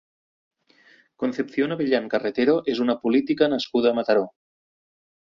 [1.23, 4.25] Concepción Abellán Carretero és una política nascuda a Mataró.